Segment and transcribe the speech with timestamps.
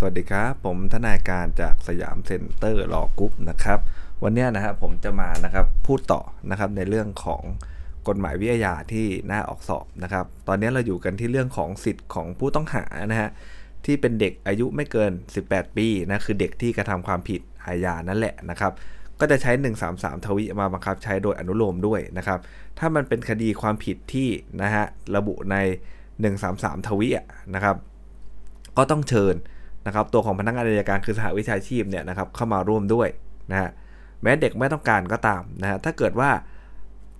[0.00, 3.80] สวัสดีครับ ผมทนายการจาก Siam Center Law Group นะครับ
[4.22, 7.42] วันนี้นะครับผมจะมานะครับพูดต่อนะครับในเรื่องของ
[8.08, 13.30] กฎหมายวิอาญาที่น่าออกสอบนะครับ ตอนนี้เราอยู่กันที่เรื่องของสิทธิ์ของผู้ต้องหานะฮะ
[13.84, 15.12] ที่เป็นเด็กอายุไม่เกิน
[15.44, 18.72] 18 ปีนะคือเด็กที่กระทำความผิดอาญานั่นแหละนะครับ
[19.20, 19.52] ก็จะใช้
[19.88, 22.38] 133 ทวิมาบังคับใช้โดยอนุโลมด้วยนะครับ
[22.78, 24.28] ถ้ามันเป็นคดีความผิดที่
[24.62, 24.84] นะฮะ
[25.16, 25.56] ระบุใน
[26.22, 27.08] 133 ทวิ
[27.54, 27.76] นะครับ
[28.76, 29.36] ก็ต้องเชิญ
[29.86, 33.08] นะครับตัวของพนักงานอายการคือสหวิชาชีพเนี่ยนะครับเข้ามาร่วมด้วย
[33.50, 33.70] นะฮะ
[34.22, 36.30] แม้เด็กไม่ต้องการก็ตามนะฮะถ้าเกิดว่า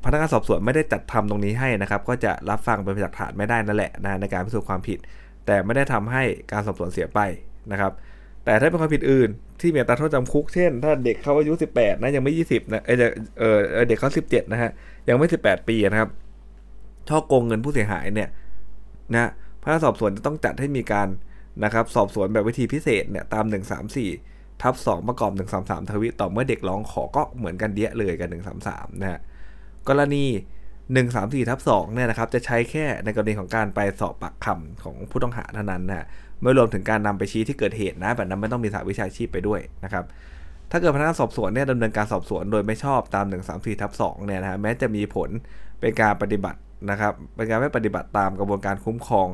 [0.05, 4.99] พนักงานสอบสวนไม่ได้จัดทำตรงนี้ให้นะครับ ก็จะรับฟังเป็นหลักฐานไม่ได้นั่นแหละนะในการพิสูจน์ความผิด
[5.47, 7.21] แต่ไม่ได้ทำให้การสอบสวนเสียไป
[7.73, 7.93] นะครับ
[8.45, 12.97] แต่ถ้าเป็นความผิดอื่น ที่มีอัตราโทษจำคุกเช่น ถ้าเด็กเขาอายุ 18 นะยังไม่ 20นะเออ
[13.39, 14.71] เออเด็กเขา17 นะฮะ
[15.09, 16.11] ยังไม่ 18 ปีนะครับ
[17.09, 18.29] ช่อโกงเงินผู้เสียหายเนี่ย
[19.15, 19.31] นะ
[19.63, 21.09] พนักงานสอบสวนจะต้องจัดให้มีการ
[21.65, 23.45] นะครับสอบสวนแบบวิธีพิเศษเนี่ยตาม
[24.03, 28.29] 134 ทับ 2 ประกอบ 133 ทวิต่อเมื่อเด็กร้องขอก็เหมือนกันเดียเลยกัน
[28.65, 29.21] 133 นะฮะ
[29.89, 30.25] กรณี
[30.87, 36.07] 134 ทับ 2 เนี่ยนะครับจะใช้แค่ในกรณีของการไปสอบปากคำของผู้ต้องหาเท่านั้นนะฮะ
[36.41, 40.05] ไม่รวมถึงการนำไปชี้ที่เกิดเหตุนะแบบนั้นไม่ต้องมีสาวิชาชีพไปด้วยนะครับ
[40.71, 45.31] ถ้าเกิดพนักงานสอบสวนเนี่ยดำเนินการสอบสวนโดยไม่ชอบตาม 134ทับ2เนี่ยนะฮะแม้จะมีผล
[45.81, 46.59] เป็นการปฏิบัติ
[46.91, 49.29] นะครับเป็นการไม่ปฏิบัติตามกระบวนการคุ้มครอง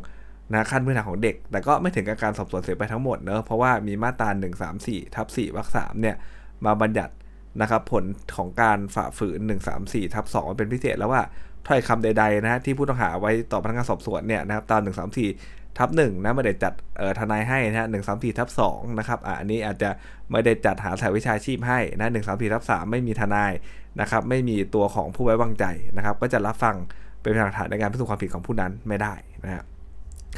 [0.52, 6.16] นะขั้นพื้นฐานของเด็ก แต่ก็ไม่ถึงกับการสอบสวนเสร็จไปทั้งหมดเนอะเพราะว่ามีมาตรา1 3 4ทับ4วรรค3เนี่ย
[6.64, 7.14] มาบัญญัติ
[7.60, 8.04] นะครับผล
[8.36, 11.22] ของการฝ่าฝืน 1 3 4ทับ2เป็นพิเศษแล้วว่า
[11.66, 19.90] ถ้อยคำใดๆนะที่ผู้ต้องหาไว้ต่อพนักงานสอบสวนเนี่ยนะครับตาม 1 3 4ทับ1นะไม่ได้จัดเออทนายให้นะฮะ1 3 4ทับ2นะครับอ่าอันนี้อาจจะ
[20.30, 23.52] ไม่ได้จัดหาสายวิชาชีพให้นะ1 3 4ทับ3ไม่มีทนาย
[24.00, 25.64] นะครับไม่มีตัวของผู้ไว้วางใจ
[25.96, 26.76] นะครับ ก็จะรับฟัง
[27.22, 29.71] เป็นหลักฐานในการพิสูจน์ความผิดของผู้นั้นไม่ได้นะครับ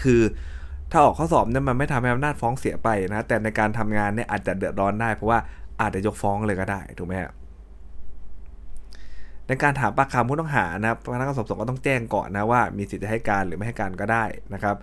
[0.02, 0.22] คือ
[0.90, 5.38] ถ้าออกข้อสอบเนี่ยมันไม่ทำให้อำนาจฟ้องเสียไปนะ แต่ในการทำงานเนี่ยอาจจะเดือดร้อนได้เพราะว่า
[5.80, 7.30] อาจจะยกฟ้องเลยก็ได้ถูกไหมครั
[9.48, 14.76] ในการถามปากคำผู้ต้องหานะพนักงานสอบสวนก็ต้องแจ้งก่อนนะว่ามีสิทธิ์จะให้การหรือไม่ให้การก็ได้นะครับ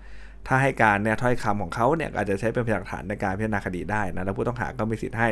[0.48, 5.30] ถ้าให้การเนี่ยถ้อยคำของเขาเนี่ยอาจจะใช้เป็นพยานหลักฐานในการพิจารณาคดีได้นะแล้วผู้ต้องหาก็มีสิทธิ์ให้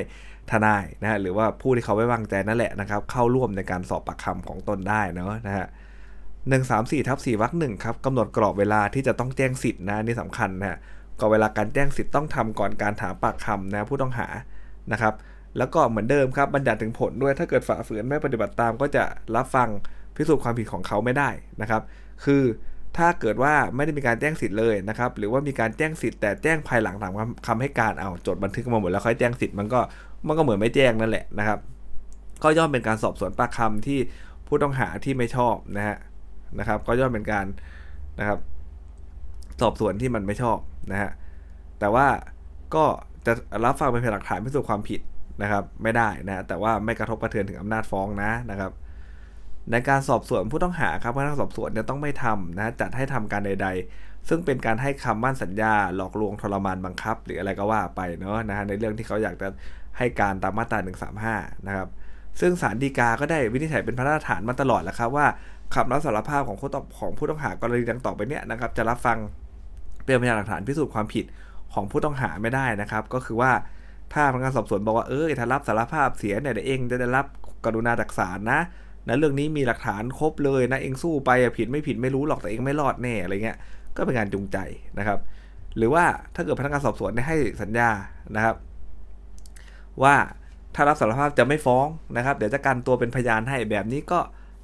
[0.51, 5.67] ทนายนะหรือว่าผู้ที่เขาไว้วางใจนั่นแหละนะครับ เข้าร่วมในการสอบปากคำของตนได้เนาะนะฮะ
[6.47, 10.77] หนึ่งสามสี่ทับสี่วรรคหนึ่งครับกำหนดกรอบเวลาที่จะต้องแจ้งสิทธินะนี่สำคัญนะ
[11.19, 14.27] กรอบเวลาการแจ้งสิทธิ์ต้องทำก่อนการถามปากคำนะผู้ต้องหา
[14.91, 15.13] นะครับ
[15.57, 19.03] แล้วก็เหมือนเดิมครับบัญญัติถึงผลด้วยถ้าเกิดฝ่าฝืนไม่ปฏิบัติตาม ก็จะ
[19.35, 19.69] รับฟัง
[20.15, 21.29] พิสูจน์ความผิดของเขาไม่ได้
[21.61, 21.81] นะครับ
[22.25, 22.43] คือ
[22.97, 27.13] ถ้าเกิดว่าไม่ได้มีการแจ้งสิทธิ์เลยนะครับ หรือว่ามีการแจ้งสิทธิ์แต่แจ้งภายหลังถาม
[27.47, 29.79] คำให้การเอาจดบันทึกมาหมดแล้วค่อยแจ้งสิทธิ์มันก็
[30.27, 31.59] มันก็เหมือนไม่แจ้งนั่นแหละนะครับ
[32.43, 33.99] ก็ย่อมเป็นการสอบสวนปากคำที่
[34.47, 35.97] ผู้ต้องหาที่ไม่ชอบนะฮะ
[36.59, 37.45] นะครับ ก็ย่อมเป็นการ
[38.19, 38.39] นะครับ
[39.61, 40.57] สอบสวนที่มันไม่ชอบ
[40.91, 41.11] นะฮะ
[41.79, 42.07] แต่ว่า
[42.75, 42.85] ก็
[43.25, 43.33] จะ
[43.65, 45.01] รับฟังเป็นพยานหลักฐานพิสูจน์ความผิด
[45.41, 48.71] นะครับ ไม่ได้นะแต่ว่าไม่กระทบกระเทือนถึงอำนาจฟ้องนะนะครับ
[49.71, 53.67] ในการสอบสวนผู้ต้องหาครับพนักสอบสวนจะต้องไม่ทำนะจัดให้ทำการใด
[53.97, 59.47] ๆ ซึ่งเป็นการให้คำมั่นสัญญา หลอกลวงทรมานบังคับ หรืออะไรก็ว่าไปเนาะนะฮะในเรื่องที่เขาอยากจะ
[59.97, 60.79] ให้การตามมาตรา
[61.23, 61.87] 135 นะครับ
[62.39, 65.27] ซึ่งสารดีกาก็ได้วินิจฉัยเป็นพระราชฐานมาตลอดแล้วครับว่า
[65.73, 69.17] คำรับสารภาพของผู้ต้องของผู้ต้องหากรณีดังต่อไปเนี้ยนะครับ จะรับฟัง
[70.05, 71.25] เป็นพยานหลักฐานพิสูจน์ความผิด
[71.73, 73.51] ของผู้ต้องหาไม่ได้นะครับ ก็คือว่า
[74.13, 77.25] ถ้าพนักงานสอบสวนบอกว่าเออถ้ารับสารภาพเสียเนี่ยเดี๋ยวเองจะได้รับ
[77.65, 78.59] กรุณาจากศาลนะ
[79.07, 83.57] นะเรื่องนี้มีหลักฐานครบเลยนะเองสู้ไปผิดไม่ผิดไม่รู้หรอกแต่เองไม่รอดแน่อะไรเงี้ย
[83.95, 84.57] ก็เป็นการจูงใจ
[84.99, 85.19] นะครับ
[85.77, 86.03] หรือว่า
[86.35, 87.89] ถ้าเกิดพนักงานสอบสวนได้ให้สัญญา
[88.35, 88.55] นะครับ
[90.03, 90.15] ว่า
[90.75, 91.85] ถ้ารับสารภาพจะไม่ฟ้อง
[92.17, 94.19] นะครับ เดี๋ยวจะกันตัวเป็นพยานให้แบบนี้ก็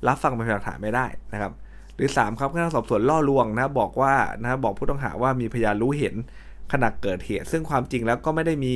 [0.07, 1.51] รับฟังเป็นหลักฐานไม่ได้นะครับ
[1.95, 6.15] หรือ 3 ครับพนักงานสอบสวนล่อลวงนะบอกว่านะบอกผู้ต้องหาว่ามีพยานรู้เห็น
[6.71, 8.73] ขณะเกิดเหตุ ซึ่งความจริงแล้วก็ไม่ได้มี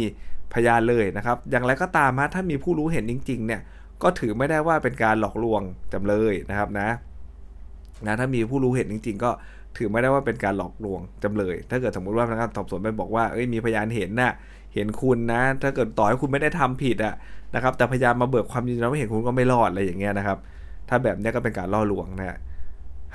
[0.53, 3.61] พยานเลยนะครับ อย่างไรก็ตามฮะถ้ามีผู้รู้เห็นจริง ๆ เนี่ย
[4.03, 5.61] ก็ถือไม่ได้ว่าเป็นการหลอกลวง
[5.93, 6.89] จำเลยนะครับนะ
[8.05, 9.31] นะถ้ามีผู้รู้เห็นจริง ๆ ก็
[9.77, 14.31] ถือไม่ได้ว่าเป็นการหลอกลวงจำเลย ถ้าเกิดสมมติว่าพนักงานสอบสวนไปบอกว่าเอ้ยมีพยานเห็นนะ่ะ
[14.73, 17.15] เห็นคุณนะ ถ้าเกิดต่อให้คุณไม่ได้ทำผิดอะ
[17.55, 20.37] นะครับ แต่พยานมมาเบิกความจริงแล้วไม่เห็นคุณก็ไม่รอดอะไรอย่างเงี้ยนะครับ
[20.89, 22.37] ถ้าแบบนี้ก็เป็นการล่อลวงนะ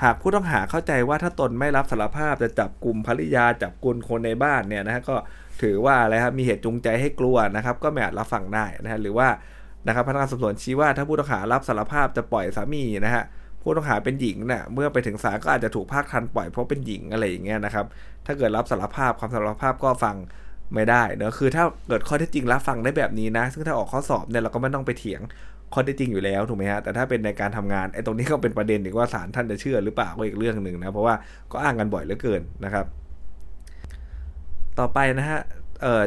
[0.02, 5.16] หากผู้ต้องหาเข้าใจว่าถ้าตนไม่รับสารภาพจะจับกลุ่มภริยาจับกุลคนในบ้านเนี่ยนะก็
[5.62, 9.28] ถือว่าอะไรครับมีเหตุจูงใจให้กลัวนะครับ ก็ไม่อาจรับฟังได้นะฮะหรือว่า
[9.86, 13.24] นะครับพนักงานสอบสวนชี้ว่าถ้าผู้ต้องหารับสารภาพจะปล่อยสามีนะฮะ
[13.62, 17.86] ผู้ต้องหาเป็นหญิงเนะ่ยเมื่อไปถึงศาลก็อาจจะถูกภาคทันปล่อยเพราะเป็นหญิงอะไรอย่างเงี้ยนะครับ
[18.26, 20.16] ถ้าเกิดรับสารภาพความสารภาพก็ฟัง
[20.74, 25.20] ไม่ได้เนอะคือถ้าเกิดข้อเท็จจริงรับฟังได้แบบนี้นะ ซึ่งถ้าออกข้อสอบเนี่ยเราก็ไม่ต้องไปเถียง
[25.72, 31.14] ข้อเท็จจริงอยู่แล้วถูกไหมฮะแต่ถ้าเป็นในการทำงานไอ้ตรงนี้ก็เป็นประเด็นอีกว่าศาลท่านจะเชื่อหรือเปล่าก็อีกเรื่องหนึ่งนะเพราะว่า
[31.52, 32.86] ก็อ้างกันบ่อยเหลือเกินนะครับ
[34.78, 35.40] ต่อไปนะฮะ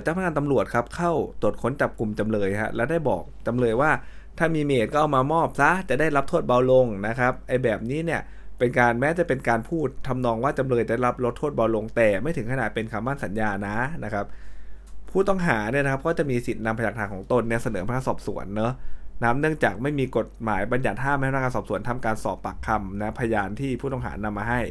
[0.02, 1.12] เจ้าพนักงานตำรวจครับเข้า
[1.42, 3.92] ตรวจค้นจับกลุ่มจำเลยฮะแล้วได้บอกจำเลยว่า
[4.38, 8.22] ถ้ามีเมดก็เอามามอบซะจะได้รับโทษเบาลงนะครับไอ้แบบนี้เนี่ย
[8.60, 14.26] เป็นการแม้จะเป็นการพูดทำนองว่าจำเลยได้รับลดโทษเบาลงแต่ไม่ถึงขนาดเป็นคำมั่นสัญญานะนะครับ
[15.12, 18.74] ผู้ต้องหาเนี่ยนะครับก็จะมีสิทธินำพยานฐานของตนเนี่ยเสนอพนักงานสอบสวนเนาะ
[19.22, 24.62] นะเนื่องจากไม่มีกฎหมายบัญญัติห้ามให้พนักงานสอบสวนทำการสอบปากคำนะพยานที่ผู้ต้องหานำมาให้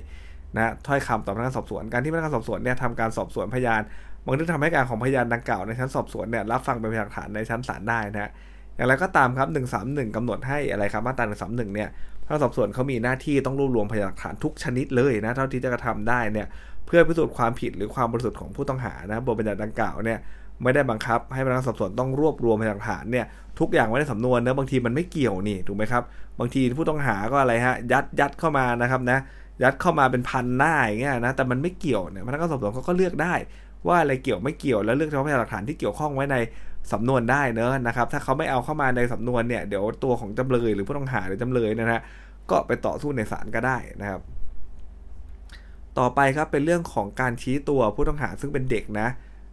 [0.57, 3.81] นะถ้อยคำต่อพนักงานสอบสวนการที่พนักงานสอบสวนเนี่ยทำการสอบสวนพยาน
[4.25, 8.31] บางทีทำให้การของพยานดังกล่าวในชั้นสอบสวนเนี่ยรับฟังเป็นพยานฐานในชั้นศาลได้นะ
[8.77, 9.49] อย่างไรก็ตามครับ
[9.83, 11.89] 131กำหนดให้อะไรครับมาตรา131 เนี่ย
[12.25, 16.47] พนักงานสอบสวนเขามีหน้าที่ต้องรวบรวมพยานหลักฐานทุกชนิดเลยนะเท่าที่จะกระทำได้เนี่ย
[16.87, 20.19] เพื่อพิสูจน์ความผิดหรือความบริสุทธิ์ของผู้ต้องหานะบทบัญญัติดังกล่าวเนี่ย
[20.63, 23.27] ไม่ได้บังคับให้พนักงานสอบสวนต้องรวบรวมพยานหลักฐานเนี่ย
[23.61, 26.03] ทุกอย่างไว้ในสำนวนเนะบางทีมันไม่เกี่ยวนี่ถูกไหมครับ
[26.41, 29.19] บางทีผู้ต้องหาก็อะไรฮะยัดยัดเข้ามานะครับนะ
[29.63, 33.35] ยัดเข้ามาเป็นพันหน้าอย่างเงี้ยนะแต่มันไม่เกี่ยวเนี่ยพนักงานสอบสวนเขาก็เลือกได้
[33.87, 36.37] ว่าอะไรเกี่ยวไม่เกี่ยวแล้วเลือกเฉพาะพยานหลักฐานที่เกี่ยวข้องไว้ใน
[36.93, 42.01] สำนวนได้เนอะนะครับถ้าเขาไม่เอาเข้ามาในสำนวนเนี่ยเดี๋ยวตัวของจำเลยหรือผู้ต้องหาหรือจำเลยนะฮะ
[42.51, 44.21] ก็ไปต่อสู้ในศาลก็ได้นะครับ
[45.99, 49.09] ต่อไปครับเป็นเรื่องของการชี้ตัวผู้ต้องหาซึ่งเป็นเด็กนะ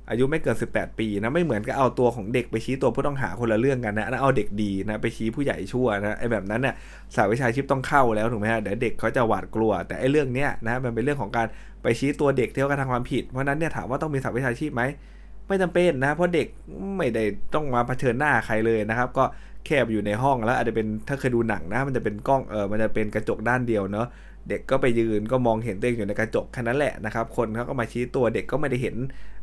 [0.10, 6.75] อายุไม่เกิน 18 ปีนะไม่เหมือนกับเอาตัวของเด็กไปชี้ตัวผู้ต้องหาคนละเรื่องกันนะเอาเด็กดีนะไปชี้ผู้ใหญ่ชั่วนะไอ้แบบนั้นเนี่ย
[7.16, 11.48] สายวิชาชีพต้องเข้าแล้วถูกไหมฮะเดี๋ยวเด็กเขาจะหวาดกลัว แต่ไอ้เรื่องเนี้ยนะมันเป็นเรื่องของการ
[11.84, 14.84] ไปชี้ตัวเด็กที่เขากระทำความผิดเพราะนั้นเนี่ยถามว่าต้องมีสายวิชาชีพไหม
[15.48, 16.48] ไม่จำเป็นนะเพราะเด็ก
[16.98, 17.24] ไม่ได้
[17.54, 19.24] ต้องมาเผชิญหน้าใครเลยนะครับ ก็
[19.66, 24.07] แคบอยู่ในห้องแล้วอาจจะเป็นถ้าเคยดูหนังนะ มันจะเป็นกล้องเออมันจะเป็นกระจกด้านเดียวเนาะ
[24.50, 28.95] เด็กก็ไปยืนก็มองเห็นตัวเองอยู่ในกระจกแค่นั้นแหละนะครับ คนเขาก็มาชี้ตัวเด็กก็ไม่ได้เห็น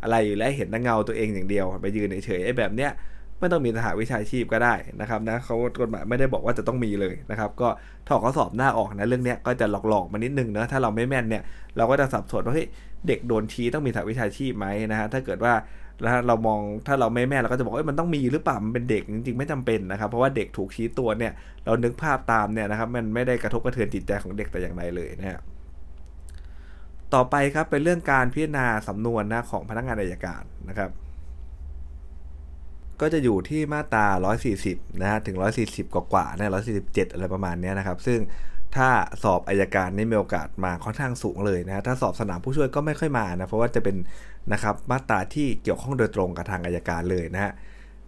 [0.03, 2.91] อะไรอยู่แล้วเห็นแต่เงาตัวเองอย่างเดียว ไปยืนเฉยๆไอ้แบบเนี้ย
[3.39, 7.69] ไม่ต้องมีสหวิชาชีพก็ได้นะครับนะเขากฎหมายไม่ได้บอกว่าจะต้องมีเลยนะครับก็
[8.09, 11.43] ถอดข้อสอบหน้าออกนะเรื่องเนี้ยก็จะหลอกๆมานิดนึงนะถ้าเราไม่แม่นเนี่ย
[11.77, 12.69] เราก็จะสับสนว่าเฮ้ย
[13.07, 15.53] เด็กโดนชี้ต้องมีสหวิชาชีพไหมนะฮะถ้าเกิดว่า
[16.03, 21.33] แล้วเรามองถ้าเราไม่แม่เราก็จะบอกว่ามันต้องมีหรือเปล่ามันเป็นเด็กจริงๆไม่จำเป็นนะครับ เพราะว่าเด็กถูกชี้ตัวเนี่ย
[21.65, 25.41] เรานึกภาพตามเนี่ยนะครับ มันไม่ได้กระทบกระเทือนจิตใจของเด็กแต่อย่างใดเลยนะฮะ
[27.15, 30.91] ต่อไปครับเป็นเรื่องการพิจารณาสำนวนนะของพนักงานอายการนะครับ
[33.01, 34.07] ก็จะอยู่ที่มาตรา
[34.55, 35.37] 140 นะฮะถึง
[35.69, 36.51] 140 กว่าๆนะ
[36.83, 38.19] 147 อะไรประมาณนี้นะครับ ซึ่ง
[38.77, 38.89] ถ้า
[39.23, 43.97] สอบอายการนี่มีโอกาสมาค่อนข้างสูงเลยนะถ้าสอบสนามผู้ช่วยก็ไม่ค่อยมานะเพราะว่าจะเป็น
[44.53, 47.53] นะครับมาตราที่เกี่ยวข้องโดยตรงกับทางอายการเลยนะฮะ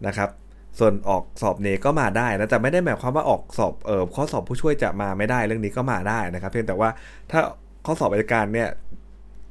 [0.07, 0.31] นะครับ
[0.79, 6.89] ส่วนออกสอบเนก็มาได้นะแต่ไม่ได้หมายความว่าออกสอบเออข้อสอบผู้ช่วยจะมาไม่ได้เรื่องนี้ก็มาได้นะครับ เพียงแต่ว่า
[7.31, 7.41] ถ้า
[7.87, 8.69] ข้อสอบอายการเนี่ย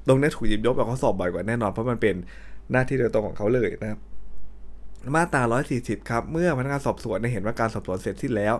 [0.07, 2.16] ตรงนี้ถูกหยิบยกแบบข้อสอบบ่อยกว่าแน่นอนเพราะมันเป็น
[2.72, 4.00] หน้าที่โดยตรงของเขาเลยนะครับ
[5.16, 5.42] มาตรา
[5.78, 8.56] 140 ครับ เมื่อพนักงานสอบสวนเห็นว่าการสอบสวนเสร็จสิ้นแล้ว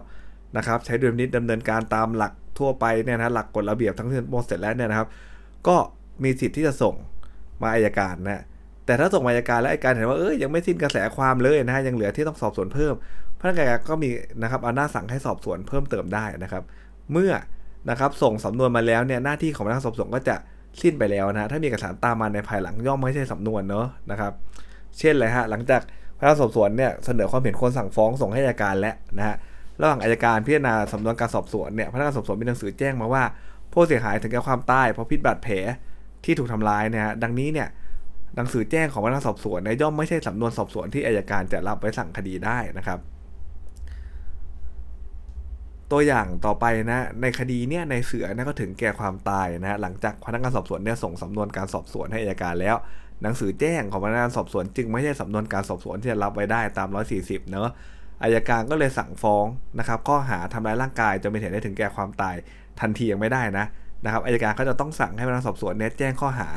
[0.58, 5.08] นะครับ ใช้ดุลนิษดำเนินการตามหลักทั่วไปเนี่ยนะหลักกฎระเบียบทั้งสิ้นหมดเสร็จแล้วเนี่ยนะครับ
[5.68, 5.76] ก็
[6.24, 6.96] มีสิทธิ์ที่จะส่ง
[7.64, 8.44] มาอายการนะ
[8.86, 12.94] แต่ถ้าส่งมาอายการแล้วอายการเห็นว่าเอ้ยยังไม่สิ้นกระแสความเลยนะฮะยังเหลือที่ต้องสอบสวนเพิ่ม
[13.40, 14.10] พนักงานก็มี
[14.42, 16.64] นะครับอำนาจสั่งให้สอบสวนเพิ่มเติมได้นะครับ
[17.12, 17.32] เมื่อ
[17.90, 20.36] นะครับส่งสำนวนมาแล้วเนี่ยหน้าที่ของพนักงานสอบสวนก็จะ
[20.82, 24.32] สิ้นไปแล้วนะถ้ามีเอกสารตามมาในภายหลังย่อมไม่ใช่สำนวนเนาะนะครับ
[25.00, 25.82] เช่นเลยฮะหลังจาก
[26.18, 29.36] พนักงานสอบสวนเนี่ยเสนอความเห็นคนสั่งฟ้องส่งให้อายการแล้วนะฮะ
[29.82, 33.24] ระหว่างอายการพิจารณาสำนวนการสอบสวนเนี่ยพนักงานสอบสวนมีหนังสือแจ้งมาว่า
[33.74, 35.56] ผู้เสียหายถึงแก่ความตายเพราะพิษบาดแผล
[36.26, 37.68] ที่ถูกทำร้ายนะฮะดังนี้เนี่ย
[38.36, 43.00] หนังสือแจ้งของพนักงานสอบสวนในย่อมไม่ใช่สำนวนสอบสวนที่อายการจะรับไว้สั่งคดีได้นะครับ
[45.92, 52.76] ตัวอย่างต่อไปนะในคดีเนี่ยในเสือนะก็ถึงแก่ความตายนะหลังจากพนักงานสอบสวนเนี่ยส่งสำนวนการสอบสวนให้อายการแล้ว
[53.24, 57.70] หนังสือแจ้งของพนักงานสอบสวน จึงไม่ใช่สำนวนการสอบสวนที่จะรับไว้ได้ตาม 140 เนอะ
[58.24, 59.46] อายการก็เลยสั่งฟ้อง
[59.80, 62.36] นะครับข้อหาทำร้ายร่างกายจนเป็นเหตุให้ถึงแก่ความตาย
[62.80, 63.66] ทันทียังไม่ได้นะ
[64.06, 66.48] นะครับอายการก็จะต้องสั่งให้พนักงานสอบสวนเนี่ยแจ้งข้อหา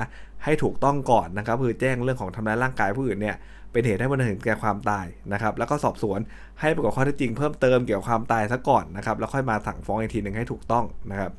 [0.44, 3.36] ให้ถูกต้องก่อนนะครับคือแจ้งเรื่องของทำร้ายร่างกายผู้อื่นเนี่ย
[3.72, 6.20] เป็นเหตุให้ผู้อื่นถึงแก่ความตายนะครับ แล้วก็สอบสวน
[6.60, 11.30] ให้ประกอบข้อเท็จจริงเพิ่มเติมเกี่ยวกับความตายซะก่อนนะครับแล้วค่อยมาสั่งฟ้องอีกทีหนึ่งให้ถูกต้องนะครับ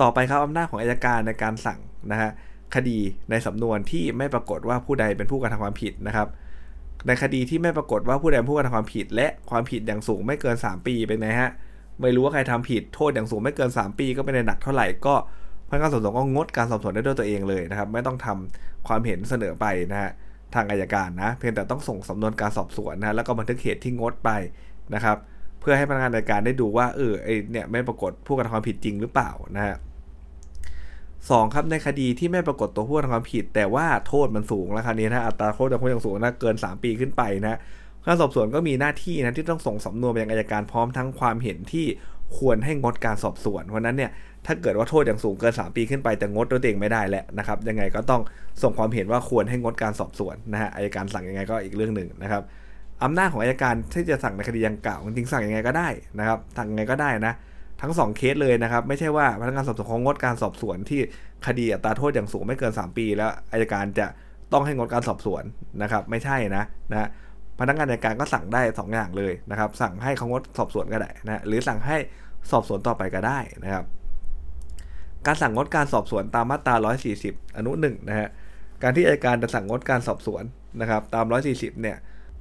[0.00, 1.78] ต่อไปครับอำนาจของอายการในการสั่ง
[2.10, 2.30] นะฮะ
[2.74, 2.98] คดี
[3.30, 6.28] ในสำนวนที่ไม่ปรากฏว่าผู้ใดเป็นผู้กระทำความผิดนะครับ
[7.06, 11.50] ในคดีที่ไม่ปรากฏว่าผู้ใดเป็นผู้กระทำความผิด และความผิดอย่างสูงไม่เกิน 3 ปีเป็นไงฮะ
[12.00, 15.14] ไม่รู้ว่าใครทำผิดโทษอย่างสูงไม่เกิน 3 ปีก็ไม่ได้หนักเท่าไหร่ก็
[15.68, 20.10] พนักงานสอบสวนก็งดการสอบสวนได้ด้วยตัวเองเลยนะครับ ไม่ต้องทำความเห็นเสนอไปนะฮะ
[20.54, 24.30] ทางอายการนะ เพียงแต่ต้องส่งสำนวนการสอบสวนนะแล้วก็บันทึกเหตุที่งดไป
[24.94, 25.16] นะครับ
[25.60, 29.76] เพื่อให้พนักงานอายการได้ดูว่าเออไอเนี่ยไม่ปรากฏผู้กระทำความผิดจริงหรือเปล่านะฮะ
[31.30, 37.58] สองครับในคดีที่ไม่ปรากฏตัวผู้กระทำความผิด แต่ว่าโทษมันสูงแล้วคราวนี้นะอัตราโทษจำคุกอย่างสูงนะเกิน 3 ปีขึ้นไปนะ
[38.06, 41.86] การสอบสวนก็มีหน้าที่นะที่ต้องส่งสำนวนไปยังอายการพร้อมทั้งความเห็นที่
[42.38, 44.10] ควรให้งดการสอบสวน เพราะนั้นเนี่ย
[44.46, 48.22] ถ้าเกิดว่าโทษอย่างสูงเกิน 3 ปีขึ้นไปจะงดตัวเองไม่ได้แหละนะครับยังไงก็ต้อง
[48.62, 52.42] ส่งความเห็นว่าควรให้งดการสอบสวนนะฮะอายการสั่งยังไงก็อีกเรื่องหนึ่งนะครับ
[53.04, 57.34] อำนาจของอายการที่จะสั่งในคดีดังกล่าวจริงสั่งยังไงก็ได้นะครับสั่งยังไงก็ได้นะ
[57.80, 61.00] ทั้ง 2 เคสเลยนะครับไม่ใช่ว่าพนักงานสอบสวนขางดการสอบสวนที่
[61.46, 64.06] คดีอัตราโทษอย่างสูงไม่เกิน 3 ปี แล้วอายการจะ
[64.52, 65.44] ต้องให้งดการสอบสวน
[65.82, 67.08] นะครับไม่ใช่นะนะ
[67.60, 71.96] พนักงานอายการก็สั่งได้ 2 อย่างเลยนะครับ สั่งให้เขางดสอบสวนก็ได้นะหรือสั่งให้
[72.50, 73.84] สอบสวนต่อไปก็ได้นะครับ
[75.26, 76.74] การสั่งงดการสอบสวนตามมาตรา
[77.16, 78.28] 140 อนุ1นะฮะ
[78.82, 80.44] การที่อายการจะสั่งงดการสอบสวน
[80.80, 81.96] นะครับ ตาม 140 เนี่ย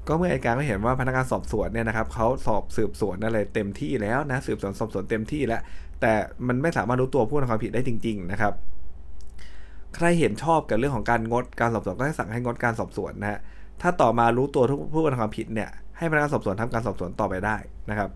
[0.08, 5.62] ก็เมื่ออายการก็เห็นว่าพนักงานสอบสวนเนี่ยนะครับเขาสอบสืบสวนอะไรเต็มที่แล้วนะสืบสวนสอบสวนเต็มที่แล้ว
[6.02, 6.14] แต่
[6.48, 8.54] มันไม่สามารถรู้ตัวผู้กระทำความผิดได้จริง ๆ นะครับ
[9.96, 13.40] ใครเห็นชอบกับเรื่องของการงดการสอบสวนก็ให้สั่งให้งดการสอบสวนนะฮะ
[13.82, 17.58] ถ้าต่อมารู้ตัวทุกผู้กระทำความผิดเนี่ยให้พนักงานสอบสวนทำการสอบสวนต่อไปได้
[17.90, 18.10] นะครับ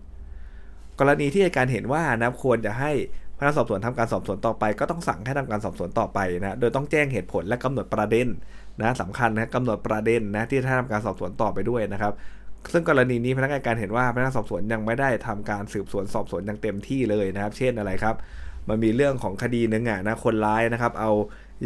[0.98, 2.92] กรณีที่อายการเห็นว่านะควรจะให้
[3.38, 8.26] พนักงานสอบสวนทำการสอบสวนต่อไป ก็ต้องสั่งให้ทำการสอบสวนต่อไปนะโดยต้องแจ้งเหตุผลและกำหนดประเด็น
[8.80, 12.12] นะสำคัญนะกำหนดประเด็นนะที่จะทำการสอบสวนต่อไปด้วยนะครับ
[12.72, 18.16] ซึ่งกรณีนี้พนักงานการเห็นว่าพนักงานสอบสวนยังไม่ได้ทำการสืบสวนสอบสวนอย่างเต็มที่เลยนะครับ เช่นอะไรครับ
[18.68, 21.10] มันมีเรื่องของคดีหนึ่งอะนะคนร้ายนะครับ เอา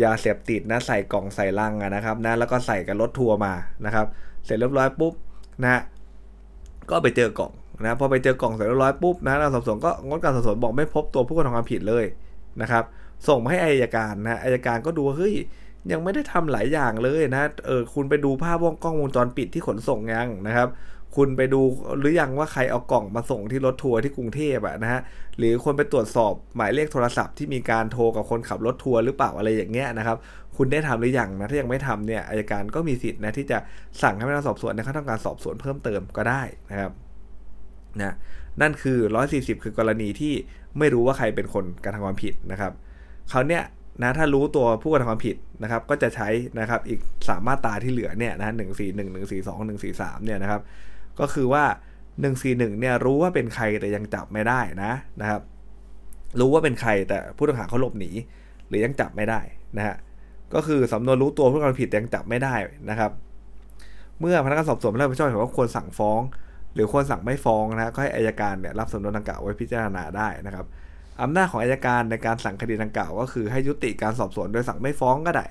[0.03, 3.53] ยาเสพติดนะใส่กล่องใส่ลังนะครับนะแล้วก็ใส่กับรถทัวร์มา
[3.85, 4.07] นะครับ
[4.45, 5.13] เสร็จเรียบร้อยปุ๊บ
[5.63, 5.83] นะ
[6.91, 12.05] ก็ไปเจอกล่องนะพอไปเจอกล่องเสร็จเรียบร้อยปุ๊บนะเราสอบสวนก็งดการสอบสวนบอกไม่พบตัวผู้กระทำความผิดเลย
[12.61, 12.85] นะครับ
[13.29, 15.35] ส่งมาให้อายการนะอายการก็ดูเฮ้ย
[15.93, 20.69] ยังไม่ได้ทำหลายอย่างเลยนะเออคุณไปดูภาพวงกล้องวงจรปิดที่ขนส่งยังนะครับ
[21.17, 21.61] คุณไปดู
[21.99, 25.01] หรือยังว่าใครเอากล่องมาส่งที่รถทัวร์ที่กรุงเทพอะนะฮะ
[25.39, 30.17] หรือคนไปตรวจสอบหมายเลขโทรศัพท์ที่มีการโทรกับคนขับรถทัวร์หรือเปล่าอะไรอย่างเงี้ยนะครับ
[30.57, 33.59] คุณได้ทำหรือยังนะถ้ายังไม่ทำเนี่ยอายการก็มีสิทธิ์นะที่จะ
[34.03, 36.93] สั่งให้พนักงานสอบสวนในขั้นตอนการสอบสวนเพิ่มเติมก็ได้นะครับ
[37.99, 38.15] นะ
[38.61, 38.99] นั่นคือ
[39.31, 40.33] 140 คือกรณีที่
[40.79, 42.73] ไม่รู้ว่าใครเป็นคนกระทำความผิดนะครับ
[43.31, 43.63] เขาเนี่ย
[44.03, 46.29] นะถ้ารู้ตัวผู้กระทำความผิดนะครับ ก็จะใช้
[46.61, 50.61] นะครับอีกสามมาตราที่เหลือเนี่ยนะหนึ่งสี่หนึ่งหนึ่งสี่สองหนึ่งสี่สามเนี่ยนะครับ
[51.21, 51.65] ก็คือว่า
[51.99, 55.41] 1นึ่เนี่ยรู้ว่าเป็นใครแต่ยังจับไม่ได้นะนะครับ
[56.41, 58.11] รู้ว่าเป็นใครแต่ผู้ต้องหาเขาหลบหนี
[58.69, 59.41] หรือยังจับไม่ได้
[59.77, 59.97] นะฮะ
[60.55, 62.55] ก็คือสำนวนรู้ตัวผู้กระทำผิดแต่ยังจับไม่ได้
[62.91, 63.11] นะครับ
[64.21, 66.21] เมื่อพนักงานสอบสวนไม่รับผิดชอบเห็นว่าควรสั่งฟ้อง
[66.75, 70.67] หรือควรสั่งไม่ฟ้องนะก็ให้อายการเนี่ยรับสำนวนดังกล่าวไว้พิจารณาได้นะครับ
[71.23, 75.47] อำนาจของอายการในการสั่งคดีดังกล่าว ก็คือให้ยุติการสอบสวนโดยสั่งไม่ฟ้องก็ได้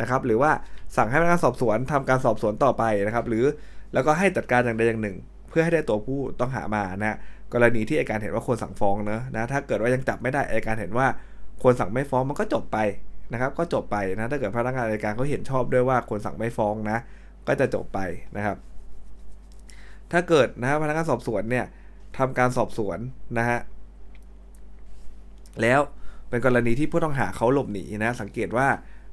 [0.00, 0.50] นะครับ หรือว่า
[0.96, 3.44] สั่งให้พนักงานสอบสวนทำการสอบสวนต่อไปนะครับ หรือ
[3.92, 5.16] แล้วก็ให้จัดการอย่างใดอย่างหนึ่ง
[5.48, 7.16] เพื่อให้ได้ตัวผู้ต้องหามานะ
[7.52, 11.06] กรณีที่อายการเห็นว่าควรสั่งฟ้องเนอะนะถ้าเกิดว่ายังจับไม่ได้อายการเห็นว่า
[11.62, 12.78] ควรสั่งไม่ฟ้องมันก็จบไป
[13.32, 16.98] นะครับ ก็จบไปนะถ้าเกิดพนักงานอายการเขาเห็นชอบด้วยว่าควรสั่งไม่ฟ้องนะ
[17.46, 18.00] ก็จะจบไป
[18.36, 18.56] นะครับ
[20.12, 21.66] ถ้าเกิดนะพนักงานสอบสวนเนี่ย
[22.18, 22.98] ทำการสอบสวน
[23.38, 23.58] นะฮะ
[25.62, 25.80] แล้ว
[26.28, 28.68] เป็นกรณีที่ผู้ต้องหาเขาหลบหนีนะ สังเกตว่า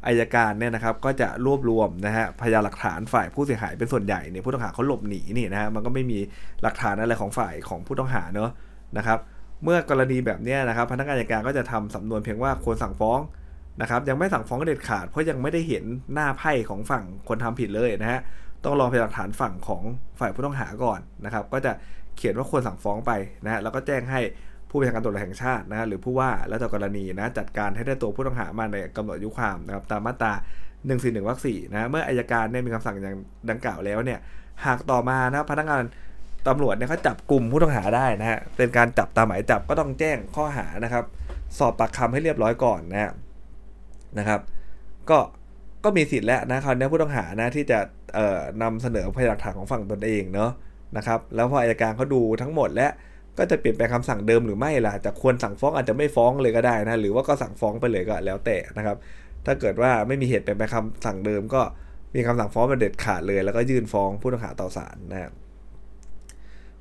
[0.07, 6.19] อายการเนี่ยนะครับก็จะรวบรวมนะฮะพยานหลักฐานฝ่ายผู้เสียหายเป็นส่วนใหญ่เนี่ยผู้ต้องหาเขาหลบหนีนี่นะฮะมันก็ไม่มี
[6.63, 8.50] หลักฐานอะไรของฝ่ายของผู้ต้องหาเนอะ
[8.98, 9.19] นะครับ
[9.63, 13.19] เมื่อกรณีแบบนี้นะครับพนักงานอายการก็จะทำสำนวนเพียงว่าควรสั่งฟ้อง
[13.81, 15.83] นะครับยังไม่สั่งฟ้องเด็ดขาดเพราะยังไม่ได้เห็น
[16.13, 18.19] หน้าไพ่ของฝั่งคนทำผิดเลยนะฮะ
[18.63, 19.83] ต้องรอพยานหลักฐานฝั่งของ
[20.19, 21.72] ฝ่ายผู้ต้องหาก่อนนะครับก็จะ
[22.17, 23.12] เขียนว่าควรสั่งฟ้องไป
[23.45, 24.19] นะฮะแล้วก็แจ้งให้
[24.74, 33.18] ผู้บัญชาการตำรวจแห่งชาตินะหรือผู้ว่าแล้วแต่กรณีนะจัดการให้ได้ตัวผู้ต้องหามาในกำหนดอายุความนะครับตามมาตรา1นึ่งวรรคสี่นะเมื่ออายการเนี่ยมีคำสั่งอย่าง
[33.50, 34.20] ดังกล่าวแล้วเนี่ย
[34.65, 35.84] หากต่อมานะพนักงาน
[36.48, 41.03] ตำรวจเนี่ยเขาจับกลุ่มผู้ต้องหาได้นะฮะเป็นการจับตามหมายจับก็ต้องแจ้งข้อหานะครับ
[41.58, 43.12] สอบปากคำให้เรียบร้อยก่อนนะ
[44.20, 44.39] นะครับ
[45.10, 45.20] ก็
[45.84, 47.80] ก็มีสิทธิ์แล้วนะคราวนี้ผู้ต้องหานะที่จะ
[48.15, 50.51] เอ่อนำเสนอพยานหลักฐานของฝั่งตนเองเนาะ
[50.98, 52.88] นะครับ แล้วพออายการเขาดูทั้งหมดและ
[53.37, 58.97] ก็จะเปลี่ยนแปลงคำสั่งเดิมหรือไม่ล่ะแต่ควรสั่งฟ้องอาจจะไม่ฟ้องเลยก็ได้นะ หรือว่าก็สั่งฟ้องไปเลยก็แล้วแต่นะครับ
[59.45, 61.61] ถ้าเกิดว่าไม่มีเหตุเปลี่ยนแปลงคำสั่งเดิมก็
[62.15, 65.33] มีคำสั่งฟ้องมาเด็ดขาดเลย แล้วก็ยื่นฟ้องผู้ต้องหาต่อศาลนะครับ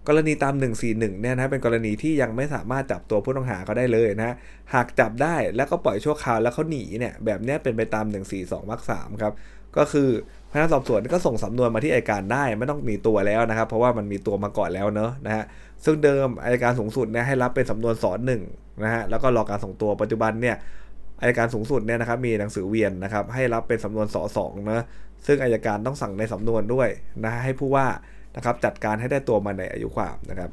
[0.09, 0.55] กรณีตาม
[0.89, 4.35] 141 เนี่ยนะเป็นกรณีที่ยังไม่สามารถจับตัวผู้ต้องหาเขาได้เลยนะ
[4.75, 8.07] หากจับได้แล้วก็ปล่อยชั่วคราวแล้วเขาหนีเนี่ยแบบนี้เป็นไปตาม
[8.39, 9.33] 142วรรคสามครับ
[9.77, 10.09] ก็คือ
[10.53, 15.45] พนักงานสอบสวนก็ส่งสำนวนมาที่อายการได้ไม่ต้องมีตัวแล้วนะครับ เพราะว่ามันมีตัวมาก่อนแล้วเนอะนะฮะ
[15.85, 18.43] ซึ่งเดิมอายการสูงสุดเนี่ยให้รับเป็นสำนวนสอนหนึ่ง
[18.85, 20.57] นะฮะแล้วก็รอการส่งตัวปัจจุบันเนี่ย
[21.21, 24.85] อายการสูงสุดเนี่ยนะครับมีหนังสือเวียนนะครับให้รับเป็นสำนวนสอสองนะ
[25.27, 26.89] ซึ่งอายการต้องสั่งในสำนวนด้วย
[27.25, 27.87] นะให้ผู้ว่า
[28.37, 30.51] นะครับจัดการให้ได้ตัวมาในอายุความนะครับ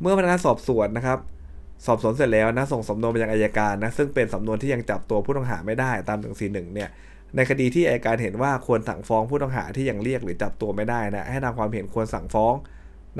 [0.00, 1.18] เมื่อพนักงานสอบสวนนะครับ
[1.86, 6.88] สอบสวนเสร็จแล้วนะส่งสำนวนไปยังอายการนะซึ่งเป็นสำนวนที่ยังจับตัวผู้ต้องหาไม่ได้ตาม1 4 1เนี่ย
[7.36, 12.54] ในคดีที่อายการเห็นว่าควรสั่งฟ้องผู้ต้องหาที่ยังเรียกหรือจับตัวไม่ได้นะให้นำความเห็นควรสั่งฟ้อง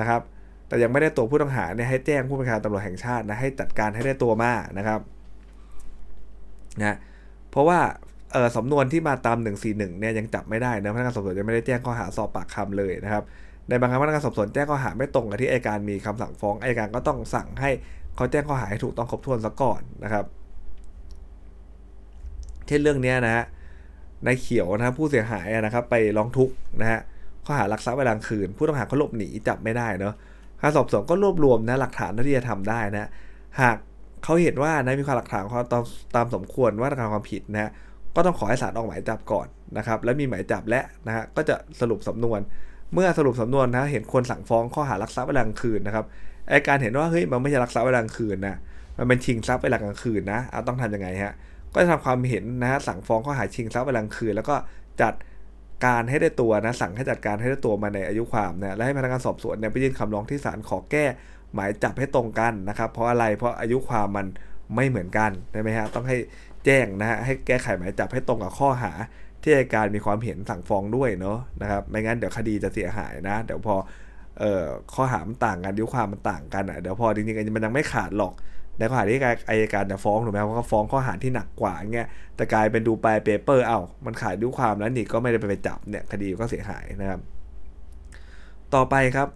[0.00, 0.20] นะครับ
[0.68, 5.00] แต่ยังไม่ได้ตัวผู้ต้องหาเนี่ยให้แจ้งผู้บัญชาการตำรวจแห่งชาตินะให้จัดการให้ได้ตัวมานะครับ
[6.80, 6.96] นะ
[7.50, 7.78] เพราะว่า
[8.32, 13.22] เออสำนวนที่มาตาม 141เนี่ยยังจับไม่ได้นะพนักงานสอบสวนยังไม่ได้แจ้งข้อหาสอบปากคำเลยนะครับ
[13.68, 17.70] ในบางครั้งพนักงานสอบสวนแจ้งข้อหาไม่ตรงกับที่อัยการมีคำสั่งฟ้องอัยการก็ต้องสั่งให้
[18.16, 20.24] เขาแจ้งข้อหาให้ถูกต้องครบถ้วนซะก่อนนะครับ
[22.66, 23.44] เช่นเรื่องนี้นะฮะ
[24.26, 27.00] นายเขียวนะผู้เสียหายนะครับไปร้องทุกข์นะฮะ
[27.44, 30.14] ข้อหารักทรัพย์เวลางคืน ผู้ต้องหาเขาหลบหนีจับไม่ได้เนาะ
[30.60, 33.08] การสอบสวนก็รวบรวมนะหลักฐานที่จะทำได้นะ
[33.60, 33.76] หาก
[34.24, 35.82] เขาเห็นว่านะมีความหลักฐานเขาตาม
[36.16, 37.70] ตามสมควรว่าการความผิดนะ
[38.16, 39.46] ก็ต้องขอให้ศาลออกหมายจับก่อน
[39.78, 42.40] นะครับแล้วมีหมายจับและนะฮะก็จะสรุปสำนวน
[42.94, 46.04] เมื่อสรุปสำนวนนะเห็นควรสั่งฟ้องข้อหารักทรัพย์เวลากลางคืนนะครับ
[46.48, 48.56] ไอการเห็นว่าเฮ้ยมันไม่ใช่รักทรัพย์เวลากลางคืนนะ
[48.98, 51.34] มันเป็นชิงทรัพย์เวลากลางคืนนะเอาต้องทำยังไงฮะ
[51.72, 54.56] ก็จะทำความเห็นนะฮะสั่งฟ้องข้อหาชิงทรัพย์เวลากลางคืน แล้วก็
[55.02, 55.14] จัด
[55.86, 61.04] การให้ได้ตัวนะสั่งให้จัดการให้ได้ตัวมาในอายุความนะและให้พนักงานสอบสวนเนี่ยไปยื่นคำร้องที่ศาลขอแก้
[61.54, 64.26] หมายจับให้ตรงกันนะครับ เพราะอะไรเพราะอายุความมัน
[64.74, 66.16] ไม่เหมือนกันใช่ไหมฮะต้องให้
[66.64, 68.92] แจ้งนะฮะให้แก้ไขหมายจับให้ตรงกับข้อหา
[69.42, 73.76] ที่อัยการมีความเห็นสั่งฟ้องด้วยเนาะนะครับไม่งั้นเดี๋ยวคดีจะเสียหายนะ เดี๋ยวพอ
[74.38, 78.32] เอ่อข้อหามันต่างกันอายุความมันต่างกันอะเดี๋ยวพอจริงๆมันยังไม่ขาดหรอก
[78.80, 79.18] ในข้อหาที่
[79.50, 87.20] อายการจะฟ้องถูกไหมเพราะเขาฟ้องข้อหาที่หนักกว่าเงี้ยแต่กลายเป็นดูไปเปเปอร์เอามันขายดอายุความแล้วนี่ก็ไม่ได้ไปจับเนี่ยคดีก็เสียหายนะครับ
[88.74, 89.28] ต่อไปครับ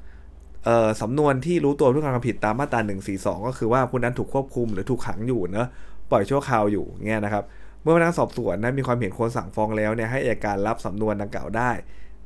[1.02, 2.80] สำนวนที่รู้ตัวผู้กระทำผิดตามมาตรา
[3.14, 5.68] 142 ก็คือว่าผู้นั้นถูกควบคุมหรือถูกขังอยู่เนอะ
[6.10, 7.44] ปล่อยชั่วคราวอยู่เงี้ยนะครับ
[7.82, 11.70] เมื่อพนักงานสอบสวนนะมีความเห็นควรสั่งฟ้องแล้วเนี่ยให้อัยการรับสำนวนดังกล่าวได้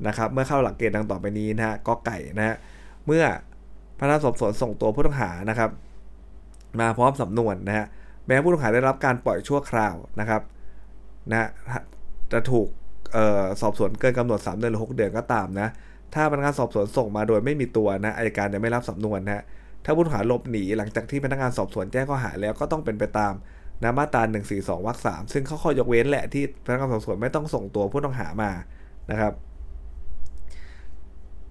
[0.07, 2.57] นะครับ เมื่อเข้าหลักเกณฑ์ดังต่อไปนี้นะฮะก็ไก่นะฮะ
[3.07, 3.25] เมื่อ
[3.99, 5.71] พนักงานสอบสวนส่งตัวผู้ต้องหานะครับ
[6.81, 7.87] มาพร้อมสำนวนนะฮะ
[8.27, 10.43] แม้ผู้ต้องหาได้รับการปล่อยชั่วคราวนะครับ
[11.31, 11.49] นะ
[12.33, 12.69] จะถูก
[13.17, 15.69] ออสอบสวนเกินกำหนด 3 เดือนหรือ 6 เดือนก็ตามนะ
[16.15, 19.43] ถ้าพนักงานสอบสวนส่งมาโดยไม่มีตัวนะอัยการจะไม่รับสำนวนนะ
[19.85, 23.35] ถ้าผู้ต้องหาหลบหนีหลังจากที่พนักงานสอบสวนแจ้งข้อหาแล้วก็ต้องเป็นไปตาม
[23.83, 24.23] นะมาตรา
[24.55, 28.51] 142วรรคสามซึ่งเขาข้อยกเว้นแหละที่พนักงานสอบสวนไม่ต้องส่งตัวผู้ต้องหามา
[29.11, 29.33] นะครับ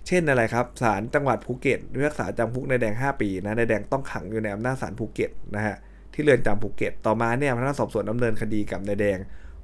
[0.07, 5.75] เช่นอะไรครับศาลจังหวัดภูเก็ตพิพากษาจำคุกนายแดง 5 ปีนะนายแดงต้องขังอยู่ในอำนาจศาลภูเก็ตนะฮะ
[6.13, 9.17] ที่เรือนจำภูเก็ต ต่อมาเนี่ยพนักงานสอบสวนดำเนินคดีกับนายแดง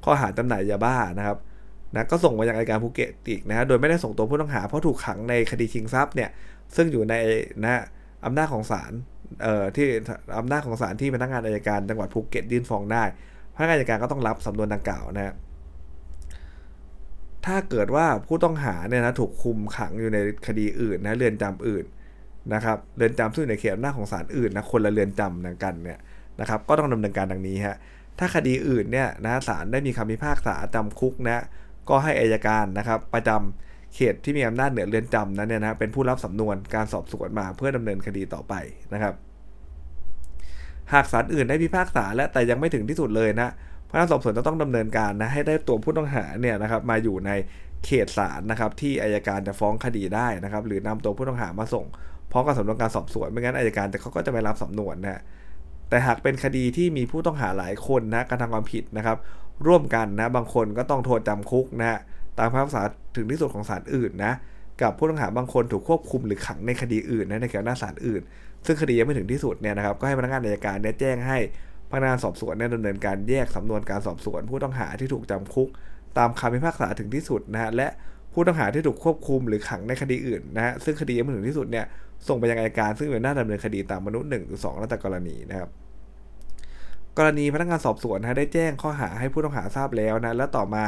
[0.03, 1.37] ข้อหาจำหน่ายยาบ้านะครับ
[1.93, 6.29] นะก็ส่งมายังอัยการภูเก็ตอีกนะฮะโดยไม่ได้ส่งตัวผู้ต้องหาเพราะถูกขังในคดีชิงทรัพย์เนี่ย
[6.75, 7.15] ซึ่งอยู่ใน
[7.63, 7.81] นะ
[8.25, 8.91] อำนาจของศาล
[9.41, 9.87] เอ่อที่
[10.39, 13.03] อำนาจของศาลที่พนักงานอายการจังหวัดภูเก็ตยื่นฟ้องได้
[13.55, 15.33] พนักงานอายการก็ต้องรับสำนวนดังกล่าวนะฮะ
[17.45, 21.85] ถ้าเกิดว่าผู้ต้องหาเนี่ยนะถูกคุมขังอยู่ในคดีอื่นนะเรือนจำอื่น
[22.53, 25.99] นะครับเรือนจำซึ่งในเขตอำนาจของศาลอื่นนะคนละเรือนจำกันเนี่ย
[26.39, 27.77] นะครับก็ต้องดำเนินการดังนี้ฮะ
[28.19, 31.43] ถ้าคดีอื่นเนี่ยนะศาลได้มีคำพิพากษาจำคุกนะ
[31.89, 38.53] ก็ให้อายการนะครับประจำเขตที่มีอำนาจเหนือเรือนจำนั้นเนี่ยนะเป็นผู้รับสำนวนการสอบสวนมาเพื่อดำเนินคดีต่อไป
[38.93, 39.13] นะครับ
[40.93, 43.49] หากศาลอื่นได้พิพากษาและแต่ยังไม่ถึงที่สุดเลยนะ
[43.93, 47.31] พนักงานสอบสวนจะต้องดำเนินการนะให้ได้ตัวผู้ต้องหาเนี่ยนะครับมาอยู่ใน
[47.85, 51.85] เขตศาลนะครับที่อายการจะฟ้องคดีได้นะครับหรือนำตัวผู้ต้องหามาส่ง
[52.31, 55.21] พร้อมกับสำนวนการสอบสวนไม่งั้นอายการแต่เขาก็จะไม่รับสำนวนนะ
[55.89, 59.17] แต่หากเป็นคดีที่มีผู้ต้องหาหลายคนนะการทำความผิดนะครับ
[59.67, 61.99] ร่วมกันนะบางคนก็ต้องโทษจำคุกนะ
[62.37, 62.83] ตามพระภาษา
[63.15, 64.33] ถึงที่สุดของศาลอื่นนะ
[64.81, 68.21] กับผู้ต้องหาบางคนถูกควบคุมหรือขังในคดีอื่นนะในเขตหน้าศาลอื่น
[68.65, 71.37] ซึ่งคดียังไม่ถึงที่สุดเนี่ยนะครับก็ให้พนักงานอัยการเนี่ยแจ้งให้
[71.93, 75.69] พนักงานสอบสวนเนี่ยดำเนินการแยกสำนวนการสอบสวน ผู้ต้องหาที่ถูกจำคุก
[76.17, 77.87] ตามคำพิพากษาถึงที่สุดนะฮะและ
[78.33, 81.85] ผู้ต้องหาที่ถูกควบคุมหรือขังในคดีอื่นนะฮะซึ่งคดียังไม่ถึงที่สุดเนี่ย
[82.27, 85.69] ส่งไปยังอัยการซึ่งเป็นหน้าดำเนินคดีตามมนุษย์หนึ่งหรือสองแล้วแต่กรณีนะครับ
[87.17, 90.83] กรณีพนักงานสอบสวนนะได้แจ้งข้อหาให้ผู้ต้องหาทราบแล้วนะและต่อมา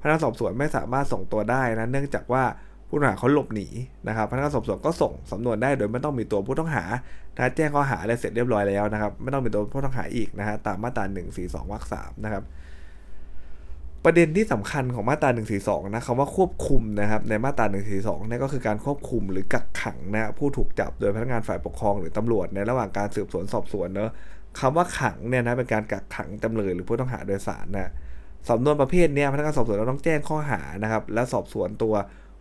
[0.00, 2.44] พนักงานสอบสวนไม่สามารถส่งตัวได้นะเนื่องจากว่า
[2.90, 3.68] ผู้ต้องหาเขาหลบหนี
[4.08, 6.84] นะครับพนักงานสอบสวนก็ส่งสำนวนได้โดยไม่ต้องมีตัวผู้ต้องหา
[7.36, 11.04] นะแจ้งข้อหาอะไรเสร็จเรียบร้อยแล้วนะครับไม่ต้องมีตัวผู้ต้องหาอีกนะฮะตามมาตรา
[11.38, 12.44] 142วรรคสามนะครับ
[14.04, 17.66] ประเด็นที่สำคัญของมาตรา 142 นะคำว่าควบคุมนะครับในมาตรา
[17.98, 24.10] 142นี่ก็คือการควบคุมหรือกักขังนะผู้ถูกจับโดยพนักงานฝ่ายปกครองหรือตำรวจในระหว่างการสืบสวนสอบสวนเนอะ
[24.60, 27.90] คำว่าขังเนี่ยนะเป็นการกักขังจำเลยหรือผู้ต้องหาโดยสารนะ
[28.50, 31.94] สำนวนประเภทนี้พนักงานสอบสวนเราต้องแจ้งข้อหานะครับและสอบสวนตัว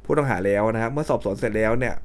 [0.09, 1.95] ผู้ต้องหาแล้วนะครับเมื่อสอบสวนเสร็จแล้วเนี่ย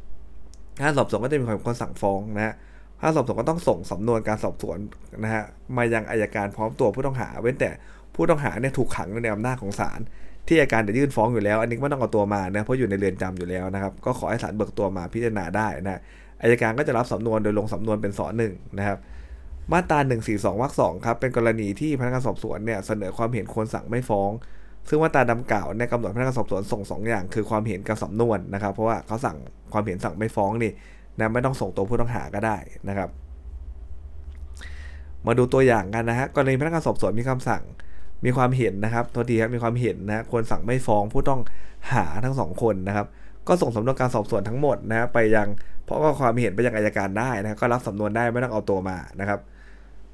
[0.81, 2.55] ถ้าสอบสวนก็จะมีความสั่งฟ้องนะฮะ
[3.01, 4.79] ถ้าสอบสวนก็ต้องส่งสำนวนการสอบสวน
[5.25, 5.43] นะฮะ
[5.77, 7.71] มายังอายการพร้อมตัวผู้ต้องหา เว้นแต่
[8.15, 10.01] ผู้ต้องหาเนี่ยถูกขังในอำนาจของศาล
[10.49, 16.01] ที่อายการจะยื่นฟ้องอยู่แล้ว อันนี้ไม่ต้องเอาตัวมานะเพราะอยู่ในเรือนจำอยู่แล้วนะครับ ก็ขอให้ศาลเบิกตัวมาพิจารณาได้นะ
[16.43, 18.99] อายการก็จะรับสำนวนโดยลงสำนวนเป็นสอหนึ่งนะครับ
[19.73, 19.99] มาตรา
[20.31, 24.31] 142วรรคสองครับเป็นกรณีที่พนักงานสอบสวนเนี่ยเสนอความเห็นควรสั่งไม่ฟ้อง
[24.89, 29.37] ซึ่งมาตราดังกล่าวเนี่ยกำหนดพนักงานสอบสวนส่ง2ออย่างคือความเห็นกับสำนวนนะครับ เพราะว่าเขาสั่ง
[29.73, 30.73] ความเห็นสั่งไม่ฟ้องนี่
[31.19, 32.57] นะไม่ต้องส่งตัวผู้ต้องหาก็ได้
[32.89, 33.09] นะครับ
[35.27, 37.63] มาดูตัวอย่างกันนะฮะกรณีพนักงานสอบสวนมีคำสั่ง
[38.25, 41.41] มีความเห็นนะครับโทษทีครับมีความเห็นนะควรสั่งไม่ฟ้องผู้ต้อง
[41.93, 43.07] หาทั้งสองคนนะครับ
[43.49, 45.49] ก็ส่งสำนวนการสอบสวนทั้งหมดนะไปยัง
[45.85, 49.41] เพราะก็ความเห็นไปยังอายการได้นะก็รับสำนวนได้ไม่ต้องเอาตัวมานะครับ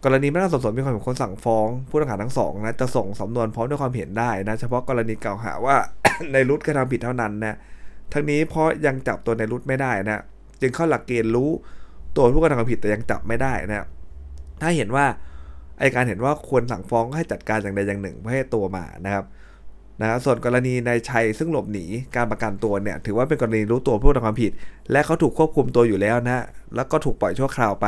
[0.05, 5.77] กรณีพนักงานสอบสวนมีความเห็นคนสั่งฟ้อง ผู้ต้องหาทั้งสองนะจะส่งสำนวนพร้อมด้วยความเห็นได้นะเฉพาะกรณีกล่าวหาว่า
[6.33, 7.57] ในรุดกระทำผิดเท่านั้นนะ
[8.13, 10.23] ทั้งนี้เพราะยังจับตัวในรุดไม่ได้นะ
[10.61, 11.51] จึงเข้าหลักเกณฑ์รู้
[12.17, 13.87] ตัวผู้กระทำความผิดแต่ยังจับไม่ได้นะ
[14.63, 15.07] ถ้าเห็นว่า
[15.79, 19.25] ไอการเห็นว่าควรสั่งฟ้องให้จัดการอย่างใดอย่างหนึ่งเพื่อให้ตัวมานะครับ
[20.01, 21.85] นะส่วนกรณีนายชัยซึ่งหลบหนี
[22.17, 24.53] การประกันตัวเนี่ยถือว่าเป็นกรณีรู้ตัวผู้กระทำความผิด
[24.93, 26.45] และเขาถูกควบคุมตัวอยู่แล้วนะ
[26.77, 27.87] แล้วก็ถูกปล่อยชั่วคราวไป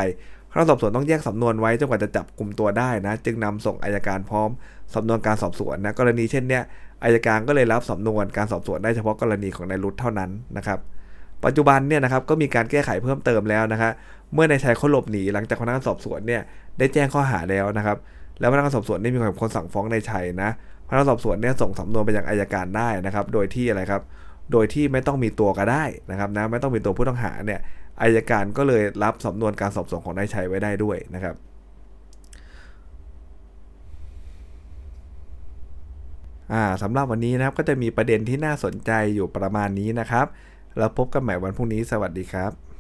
[0.53, 4.51] พนักาสอบสวนต้องแยกสำนวนไว้จนกว่าจะจับกลุ่มตัวได้นะ จึงนำส่งอายการพร้อม
[4.95, 6.63] สำนวนการสอบสวนนะกรณีเช่นเนี้ย
[7.05, 10.79] อายการก็เลยรับสำนวนการสอบสวนได้เฉพาะกรณีของนายรุธเท่านั้นนะครับ
[11.45, 13.93] ปัจจุบันเนี่ยนะครับก็มีการแก้ไขเพิ่มเติมแล้วนะครับ
[14.35, 16.43] เมื่อนายชัยเขาหลบหนีหลังจากพนักงานสอบสวนเนี่ย
[16.79, 17.97] ได้แจ้งข้อหาแล้วนะครับ
[18.41, 20.51] แล้วพนักงานสอบสวนได้มีความคนสั่งฟ้องนายชัยนะ
[20.89, 24.03] พนักงานสอบสวนเนี่ยส่งสำนวนไปยังอายการได้นะครับ โดยที่อะไรครับ
[24.53, 27.61] โดยที่ไม่ต้องมีตัวก็ได้นะครับนะไม่ต้องมีตัวผู้ต้องหาเนี่ย
[28.01, 31.37] อายการก็เลยรับสำนวนการสอบสวนของนายชัยไว้ได้ด้วยนะครับ
[36.53, 40.27] อ่าสำหรับวันนี้นะครับก็จะมีประเด็นที่น่าสนใจอยู่ประมาณนี้นะครับ
[40.79, 42.72] แล้วพบกันใหม่วันพรุ่งนี้สวัสดีครับ